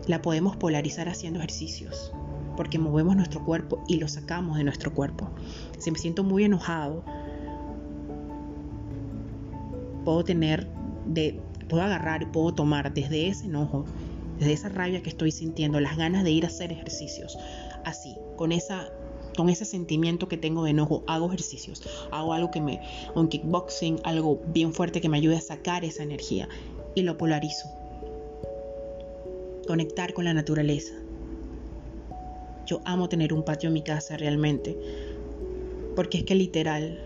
la 0.07 0.23
podemos 0.23 0.57
polarizar 0.57 1.09
haciendo 1.09 1.39
ejercicios, 1.39 2.13
porque 2.57 2.79
movemos 2.79 3.17
nuestro 3.17 3.45
cuerpo 3.45 3.83
y 3.89 3.97
lo 3.97 4.09
sacamos 4.09 4.57
de 4.57 4.65
nuestro 4.65 4.93
cuerpo. 4.93 5.31
Si 5.79 5.91
me 5.91 5.99
siento 5.99 6.25
muy 6.25 6.45
enojado, 6.45 7.05
puedo 10.05 10.25
tener 10.25 10.69
de 11.07 11.41
puedo 11.69 11.83
agarrar 11.83 12.23
y 12.23 12.27
puedo 12.27 12.55
tomar 12.55 12.93
desde 12.93 13.29
ese 13.29 13.47
enojo, 13.47 13.85
desde 14.39 14.53
esa 14.53 14.69
rabia 14.69 15.03
que 15.03 15.11
estoy 15.11 15.31
sintiendo, 15.31 15.81
las 15.81 15.97
ganas 15.97 16.25
de 16.25 16.31
ir 16.31 16.45
a 16.45 16.49
hacer 16.49 16.73
ejercicios. 16.73 17.39
Así, 17.85 18.17
con 18.37 18.53
esa 18.53 18.91
con 19.37 19.49
ese 19.49 19.65
sentimiento 19.65 20.29
que 20.29 20.37
tengo 20.37 20.63
de 20.63 20.71
enojo, 20.71 21.03
hago 21.09 21.27
ejercicios, 21.27 21.83
hago 22.13 22.35
algo 22.35 22.53
que 22.53 22.61
me, 22.61 22.81
un 23.17 23.27
kickboxing, 23.27 23.99
algo 24.05 24.41
bien 24.47 24.73
fuerte 24.73 25.01
que 25.01 25.09
me 25.09 25.17
ayude 25.17 25.37
a 25.37 25.41
sacar 25.41 25.85
esa 25.85 26.05
energía 26.05 26.49
y 26.95 27.03
lo 27.03 27.19
polarizo 27.19 27.69
conectar 29.67 30.13
con 30.15 30.25
la 30.25 30.35
naturaleza. 30.35 30.95
Yo 32.67 32.81
amo 32.85 33.09
tener 33.09 33.33
un 33.33 33.45
patio 33.45 33.69
en 33.69 33.75
mi 33.75 33.83
casa 33.83 34.17
realmente, 34.17 34.77
porque 35.97 36.19
es 36.19 36.25
que 36.25 36.35
literal, 36.35 37.03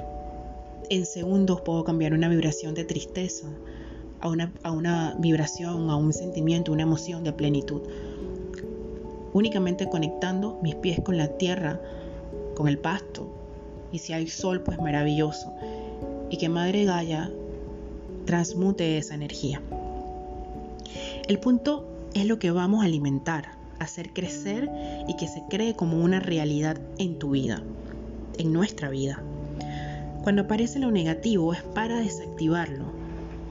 en 0.90 1.04
segundos 1.06 1.60
puedo 1.62 1.84
cambiar 1.84 2.14
una 2.14 2.28
vibración 2.28 2.74
de 2.74 2.84
tristeza 2.84 3.48
a 4.20 4.28
una, 4.28 4.52
a 4.62 4.72
una 4.72 5.16
vibración, 5.18 5.90
a 5.90 5.96
un 5.96 6.12
sentimiento, 6.12 6.72
una 6.72 6.82
emoción 6.82 7.24
de 7.24 7.32
plenitud. 7.32 7.82
Únicamente 9.32 9.88
conectando 9.88 10.58
mis 10.62 10.74
pies 10.74 11.00
con 11.00 11.16
la 11.16 11.28
tierra, 11.28 11.80
con 12.54 12.68
el 12.68 12.78
pasto, 12.78 13.28
y 13.92 13.98
si 13.98 14.12
hay 14.12 14.26
sol, 14.28 14.62
pues 14.62 14.78
maravilloso. 14.78 15.52
Y 16.30 16.36
que 16.36 16.48
Madre 16.48 16.84
Gaia 16.84 17.30
transmute 18.26 18.98
esa 18.98 19.14
energía. 19.14 19.62
El 21.26 21.38
punto 21.38 21.86
es 22.14 22.26
lo 22.26 22.38
que 22.38 22.50
vamos 22.50 22.82
a 22.82 22.86
alimentar, 22.86 23.52
hacer 23.78 24.12
crecer 24.12 24.70
y 25.06 25.16
que 25.16 25.28
se 25.28 25.42
cree 25.48 25.74
como 25.74 26.02
una 26.02 26.20
realidad 26.20 26.78
en 26.98 27.18
tu 27.18 27.30
vida, 27.30 27.62
en 28.38 28.52
nuestra 28.52 28.90
vida. 28.90 29.22
Cuando 30.22 30.42
aparece 30.42 30.78
lo 30.78 30.90
negativo 30.90 31.52
es 31.52 31.62
para 31.62 32.00
desactivarlo. 32.00 32.84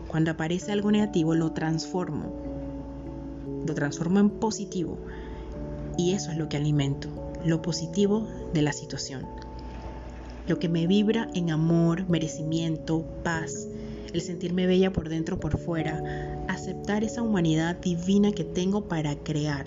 Cuando 0.07 0.31
aparece 0.31 0.71
algo 0.71 0.91
negativo 0.91 1.33
lo 1.33 1.51
transformo. 1.51 2.31
Lo 3.65 3.73
transformo 3.73 4.19
en 4.19 4.29
positivo. 4.29 4.97
Y 5.97 6.13
eso 6.13 6.31
es 6.31 6.37
lo 6.37 6.47
que 6.49 6.57
alimento, 6.57 7.09
lo 7.45 7.61
positivo 7.61 8.27
de 8.53 8.61
la 8.61 8.71
situación. 8.71 9.25
Lo 10.47 10.59
que 10.59 10.69
me 10.69 10.87
vibra 10.87 11.27
en 11.33 11.49
amor, 11.49 12.07
merecimiento, 12.09 13.05
paz, 13.23 13.67
el 14.13 14.21
sentirme 14.21 14.65
bella 14.65 14.93
por 14.93 15.09
dentro, 15.09 15.39
por 15.39 15.57
fuera, 15.57 16.01
aceptar 16.47 17.03
esa 17.03 17.21
humanidad 17.21 17.77
divina 17.77 18.31
que 18.31 18.43
tengo 18.43 18.87
para 18.87 19.15
crear. 19.15 19.65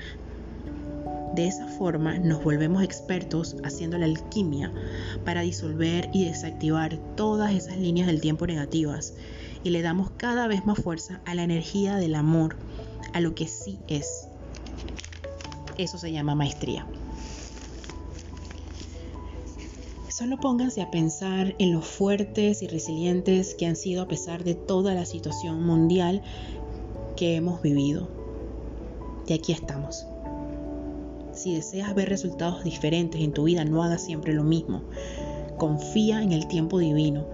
De 1.35 1.47
esa 1.47 1.69
forma 1.69 2.19
nos 2.19 2.43
volvemos 2.43 2.83
expertos 2.83 3.57
haciendo 3.63 3.99
la 3.99 4.07
alquimia 4.07 4.73
para 5.25 5.43
disolver 5.43 6.11
y 6.13 6.25
desactivar 6.25 6.97
todas 7.15 7.53
esas 7.53 7.77
líneas 7.77 8.09
del 8.09 8.21
tiempo 8.21 8.47
negativas 8.47 9.15
y 9.63 9.71
le 9.71 9.83
damos 9.83 10.11
cada 10.17 10.49
vez 10.49 10.67
más 10.67 10.83
fuerza 10.83 11.21
a 11.27 11.35
la 11.35 11.45
energía 11.45 11.97
del 11.97 12.15
amor, 12.15 12.57
a 13.13 13.21
lo 13.21 13.35
que 13.35 13.47
sí 13.47 13.79
es. 13.87 14.27
Eso 15.81 15.97
se 15.97 16.13
llama 16.13 16.35
maestría. 16.35 16.87
Solo 20.11 20.37
pónganse 20.37 20.83
a 20.83 20.91
pensar 20.91 21.55
en 21.59 21.73
lo 21.73 21.81
fuertes 21.81 22.61
y 22.61 22.67
resilientes 22.67 23.55
que 23.55 23.65
han 23.65 23.77
sido 23.77 24.03
a 24.03 24.07
pesar 24.07 24.45
de 24.45 24.55
toda 24.55 24.93
la 24.93 25.07
situación 25.07 25.65
mundial 25.65 26.21
que 27.17 27.35
hemos 27.35 27.63
vivido. 27.63 28.11
Y 29.27 29.33
aquí 29.33 29.53
estamos. 29.53 30.05
Si 31.33 31.55
deseas 31.55 31.95
ver 31.95 32.11
resultados 32.11 32.63
diferentes 32.63 33.23
en 33.23 33.33
tu 33.33 33.45
vida, 33.45 33.65
no 33.65 33.83
hagas 33.83 34.05
siempre 34.05 34.35
lo 34.35 34.45
mismo. 34.45 34.83
Confía 35.57 36.23
en 36.23 36.33
el 36.33 36.47
tiempo 36.47 36.79
divino, 36.79 37.25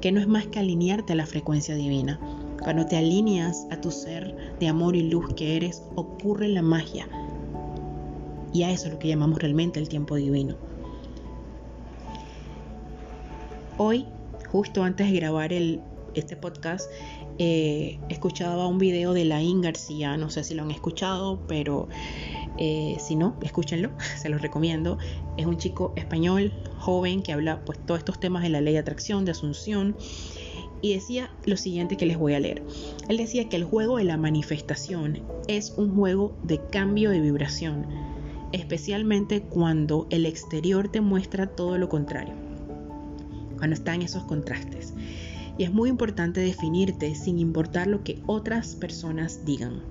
que 0.00 0.12
no 0.12 0.20
es 0.20 0.28
más 0.28 0.46
que 0.46 0.60
alinearte 0.60 1.14
a 1.14 1.16
la 1.16 1.26
frecuencia 1.26 1.74
divina. 1.74 2.20
Cuando 2.62 2.86
te 2.86 2.96
alineas 2.96 3.66
a 3.72 3.80
tu 3.80 3.90
ser 3.90 4.54
de 4.60 4.68
amor 4.68 4.94
y 4.94 5.02
luz 5.02 5.34
que 5.34 5.56
eres, 5.56 5.82
ocurre 5.96 6.46
la 6.46 6.62
magia. 6.62 7.08
Y 8.52 8.64
a 8.64 8.70
eso 8.70 8.86
es 8.86 8.92
lo 8.92 8.98
que 8.98 9.08
llamamos 9.08 9.38
realmente 9.38 9.78
el 9.78 9.88
tiempo 9.88 10.16
divino. 10.16 10.56
Hoy, 13.78 14.06
justo 14.50 14.82
antes 14.82 15.10
de 15.10 15.16
grabar 15.18 15.52
este 15.52 16.36
podcast, 16.36 16.90
eh, 17.38 17.98
escuchaba 18.10 18.66
un 18.66 18.76
video 18.78 19.14
de 19.14 19.24
Laín 19.24 19.62
García, 19.62 20.18
no 20.18 20.28
sé 20.28 20.44
si 20.44 20.54
lo 20.54 20.62
han 20.62 20.70
escuchado, 20.70 21.40
pero 21.46 21.88
eh, 22.58 22.96
si 23.00 23.16
no, 23.16 23.36
escúchenlo, 23.40 23.90
se 24.20 24.28
los 24.28 24.42
recomiendo. 24.42 24.98
Es 25.38 25.46
un 25.46 25.56
chico 25.56 25.94
español, 25.96 26.52
joven, 26.78 27.22
que 27.22 27.32
habla 27.32 27.64
pues 27.64 27.78
todos 27.86 28.00
estos 28.00 28.20
temas 28.20 28.42
de 28.42 28.50
la 28.50 28.60
ley 28.60 28.74
de 28.74 28.80
atracción, 28.80 29.24
de 29.24 29.30
asunción. 29.30 29.96
Y 30.82 30.94
decía 30.94 31.30
lo 31.46 31.56
siguiente 31.56 31.96
que 31.96 32.06
les 32.06 32.18
voy 32.18 32.34
a 32.34 32.40
leer. 32.40 32.62
Él 33.08 33.16
decía 33.16 33.48
que 33.48 33.56
el 33.56 33.64
juego 33.64 33.98
de 33.98 34.04
la 34.04 34.16
manifestación 34.16 35.22
es 35.46 35.72
un 35.76 35.94
juego 35.94 36.36
de 36.42 36.60
cambio 36.70 37.10
de 37.10 37.20
vibración, 37.20 37.86
especialmente 38.52 39.42
cuando 39.42 40.06
el 40.10 40.26
exterior 40.26 40.88
te 40.88 41.00
muestra 41.00 41.46
todo 41.46 41.78
lo 41.78 41.88
contrario, 41.88 42.34
cuando 43.58 43.74
están 43.74 44.02
esos 44.02 44.24
contrastes. 44.24 44.94
Y 45.58 45.64
es 45.64 45.72
muy 45.72 45.90
importante 45.90 46.40
definirte 46.40 47.14
sin 47.14 47.38
importar 47.38 47.86
lo 47.86 48.02
que 48.02 48.18
otras 48.26 48.76
personas 48.76 49.44
digan. 49.44 49.82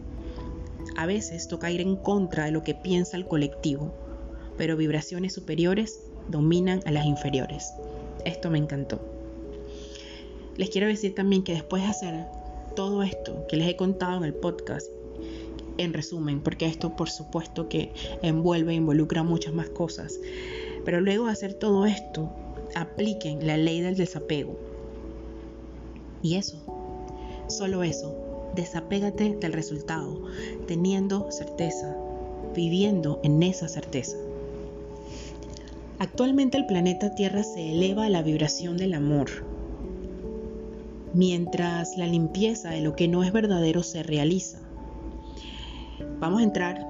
A 0.97 1.05
veces 1.05 1.47
toca 1.47 1.71
ir 1.71 1.81
en 1.81 1.95
contra 1.95 2.45
de 2.45 2.51
lo 2.51 2.63
que 2.63 2.73
piensa 2.75 3.17
el 3.17 3.27
colectivo, 3.27 3.93
pero 4.57 4.75
vibraciones 4.75 5.33
superiores 5.33 5.99
dominan 6.27 6.81
a 6.85 6.91
las 6.91 7.05
inferiores. 7.05 7.71
Esto 8.25 8.49
me 8.49 8.57
encantó. 8.57 8.99
Les 10.57 10.69
quiero 10.69 10.87
decir 10.87 11.15
también 11.15 11.43
que 11.43 11.53
después 11.53 11.83
de 11.83 11.89
hacer 11.89 12.25
todo 12.75 13.03
esto 13.03 13.45
que 13.47 13.55
les 13.55 13.69
he 13.69 13.75
contado 13.75 14.17
en 14.17 14.25
el 14.25 14.33
podcast, 14.33 14.87
en 15.83 15.93
resumen, 15.93 16.41
porque 16.41 16.65
esto 16.65 16.95
por 16.95 17.09
supuesto 17.09 17.69
que 17.69 17.93
envuelve 18.21 18.73
e 18.73 18.75
involucra 18.75 19.23
muchas 19.23 19.53
más 19.53 19.69
cosas, 19.69 20.19
pero 20.85 21.01
luego 21.01 21.25
de 21.25 21.31
hacer 21.31 21.53
todo 21.53 21.85
esto, 21.85 22.29
apliquen 22.75 23.45
la 23.45 23.57
ley 23.57 23.81
del 23.81 23.95
desapego. 23.95 24.57
Y 26.21 26.35
eso, 26.35 26.57
solo 27.47 27.83
eso, 27.83 28.29
Desapégate 28.55 29.37
del 29.39 29.53
resultado, 29.53 30.23
teniendo 30.67 31.31
certeza, 31.31 31.95
viviendo 32.55 33.19
en 33.23 33.41
esa 33.43 33.67
certeza. 33.67 34.17
Actualmente 35.99 36.57
el 36.57 36.65
planeta 36.65 37.13
Tierra 37.13 37.43
se 37.43 37.71
eleva 37.71 38.05
a 38.05 38.09
la 38.09 38.23
vibración 38.23 38.77
del 38.77 38.93
amor, 38.95 39.29
mientras 41.13 41.95
la 41.97 42.07
limpieza 42.07 42.71
de 42.71 42.81
lo 42.81 42.95
que 42.95 43.07
no 43.07 43.23
es 43.23 43.31
verdadero 43.31 43.83
se 43.83 44.03
realiza. 44.03 44.59
Vamos 46.19 46.41
a 46.41 46.43
entrar 46.43 46.85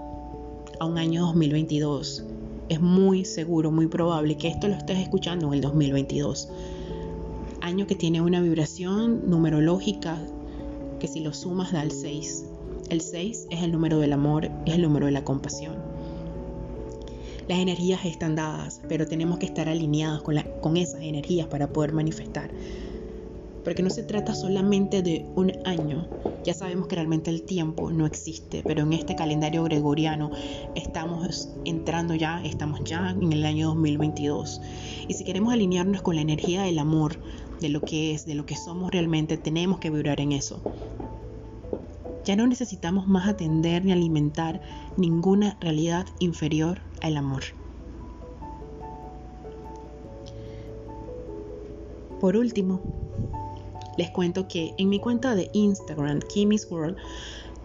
a 0.80 0.86
un 0.86 0.98
año 0.98 1.22
2022. 1.22 2.24
Es 2.68 2.82
muy 2.82 3.26
seguro, 3.26 3.70
muy 3.70 3.86
probable 3.86 4.38
que 4.38 4.48
esto 4.48 4.68
lo 4.68 4.74
estés 4.74 4.98
escuchando 4.98 5.46
en 5.48 5.54
el 5.54 5.62
2022. 5.62 6.50
Año 7.62 7.86
que 7.86 7.94
tiene 7.94 8.22
una 8.22 8.42
vibración 8.42 9.30
numerológica 9.30 10.18
que 11.00 11.08
si 11.08 11.20
lo 11.20 11.32
sumas 11.36 11.72
da 11.72 11.84
el 11.84 11.92
6. 11.92 12.46
El 12.90 13.02
6 13.02 13.48
es 13.52 13.62
el 13.62 13.72
número 13.72 14.00
del 14.00 14.14
amor, 14.14 14.50
es 14.66 14.74
el 14.74 14.82
número 14.82 15.06
de 15.06 15.12
la 15.12 15.24
compasión. 15.24 15.76
Las 17.48 17.60
energías 17.60 18.06
están 18.06 18.36
dadas, 18.36 18.82
pero 18.90 19.06
tenemos 19.06 19.38
que 19.38 19.46
estar 19.46 19.70
alineados 19.70 20.24
con, 20.24 20.38
con 20.60 20.76
esas 20.76 21.04
energías 21.04 21.46
para 21.46 21.68
poder 21.68 21.94
manifestar. 21.94 22.50
Porque 23.64 23.84
no 23.84 23.90
se 23.90 24.04
trata 24.04 24.34
solamente 24.34 25.02
de 25.02 25.26
un 25.36 25.52
año. 25.66 26.08
Ya 26.44 26.54
sabemos 26.54 26.88
que 26.88 26.96
realmente 26.96 27.30
el 27.30 27.44
tiempo 27.44 27.92
no 27.92 28.06
existe, 28.06 28.64
pero 28.66 28.84
en 28.84 28.94
este 28.94 29.16
calendario 29.16 29.64
gregoriano 29.64 30.32
estamos 30.76 31.50
entrando 31.66 32.16
ya, 32.16 32.42
estamos 32.44 32.82
ya 32.84 33.12
en 33.12 33.34
el 33.34 33.46
año 33.46 33.68
2022. 33.68 34.62
Y 35.08 35.14
si 35.14 35.24
queremos 35.24 35.54
alinearnos 35.54 36.02
con 36.02 36.16
la 36.16 36.22
energía 36.22 36.64
del 36.64 36.80
amor, 36.80 37.18
de 37.60 37.70
lo 37.70 37.82
que 37.82 38.14
es, 38.14 38.26
de 38.26 38.36
lo 38.36 38.46
que 38.46 38.56
somos 38.56 38.92
realmente, 38.92 39.38
tenemos 39.38 39.80
que 39.80 39.90
vibrar 39.90 40.22
en 40.22 40.32
eso. 40.32 40.62
Ya 42.26 42.36
no 42.36 42.48
necesitamos 42.48 43.08
más 43.08 43.28
atender 43.28 43.84
ni 43.84 43.92
alimentar 43.92 44.62
ninguna 44.98 45.58
realidad 45.60 46.06
inferior 46.20 46.80
al 47.02 47.18
amor. 47.18 47.44
Por 52.20 52.36
último, 52.36 52.82
les 53.98 54.10
cuento 54.12 54.48
que 54.48 54.74
en 54.78 54.90
mi 54.90 55.00
cuenta 55.00 55.36
de 55.36 55.50
Instagram, 55.54 56.20
Kimmy's 56.20 56.70
World, 56.72 56.98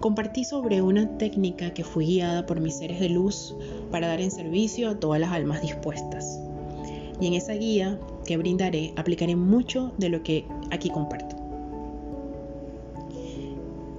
compartí 0.01 0.45
sobre 0.45 0.83
una 0.83 1.17
técnica 1.19 1.73
que 1.73 1.85
fui 1.85 2.07
guiada 2.07 2.47
por 2.47 2.61
mis 2.61 2.77
seres 2.77 3.01
de 3.01 3.09
luz 3.09 3.55
para 3.91 4.09
dar 4.09 4.21
en 4.21 4.31
servicio 4.31 4.91
a 4.91 5.01
todas 5.01 5.21
las 5.21 5.33
almas 5.33 5.63
dispuestas. 5.63 6.41
Y 7.21 7.27
en 7.27 7.35
esa 7.35 7.55
guía 7.55 7.99
que 8.27 8.37
brindaré 8.37 8.93
aplicaré 8.97 9.37
mucho 9.37 9.93
de 9.99 10.09
lo 10.09 10.23
que 10.23 10.47
aquí 10.71 10.91
comparto. 10.91 11.37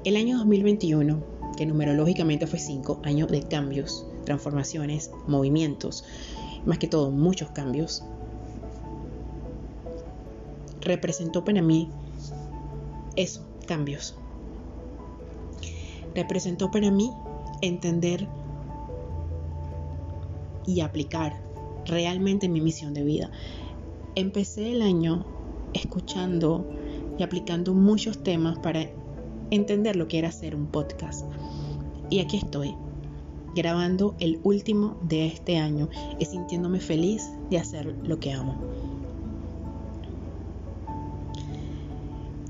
El 0.04 0.18
año 0.18 0.38
2021, 0.38 1.24
que 1.58 1.66
numerológicamente 1.66 2.46
fue 2.46 2.60
5, 2.60 3.00
años 3.04 3.30
de 3.30 3.42
cambios, 3.42 4.06
transformaciones, 4.26 5.10
movimientos, 5.28 6.04
más 6.66 6.78
que 6.78 6.88
todo 6.88 7.10
muchos 7.10 7.50
cambios, 7.52 8.04
representó 10.82 11.44
para 11.44 11.62
mí 11.62 11.90
eso, 13.16 13.46
cambios. 13.68 14.16
Representó 16.14 16.72
para 16.72 16.92
mí 16.92 17.12
entender 17.62 18.28
y 20.66 20.82
aplicar 20.82 21.42
realmente 21.86 22.50
mi 22.50 22.62
misión 22.62 22.94
de 22.94 23.04
vida. 23.04 23.32
Empecé 24.16 24.72
el 24.72 24.82
año 24.82 25.26
escuchando 25.74 26.66
y 27.18 27.24
aplicando 27.24 27.74
muchos 27.74 28.24
temas 28.24 28.58
para 28.60 28.90
entender 29.52 29.96
lo 29.96 30.08
que 30.08 30.20
era 30.20 30.30
hacer 30.30 30.56
un 30.56 30.68
podcast. 30.68 31.26
Y 32.10 32.20
aquí 32.20 32.38
estoy, 32.38 32.76
grabando 33.56 34.16
el 34.20 34.40
último 34.44 34.98
de 35.02 35.28
este 35.28 35.58
año 35.58 35.90
y 36.20 36.26
sintiéndome 36.26 36.80
feliz 36.80 37.32
de 37.50 37.58
hacer 37.58 37.96
lo 38.04 38.20
que 38.20 38.34
amo. 38.34 38.56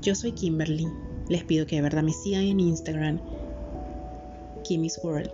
Yo 0.06 0.14
soy 0.14 0.30
Kimberly. 0.30 0.86
Les 1.28 1.42
pido 1.42 1.66
que 1.66 1.74
de 1.74 1.82
verdad 1.82 2.04
me 2.04 2.12
sigan 2.12 2.44
en 2.44 2.60
Instagram, 2.60 3.18
Kimmy's 4.62 5.00
World. 5.02 5.32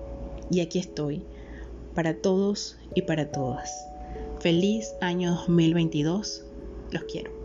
Y 0.51 0.61
aquí 0.61 0.79
estoy, 0.79 1.23
para 1.95 2.23
todos 2.23 2.79
y 2.95 3.03
para 3.03 3.31
todas. 3.31 3.71
Feliz 4.41 4.95
año 5.03 5.33
2022. 5.47 6.47
Los 6.91 7.05
quiero. 7.05 7.42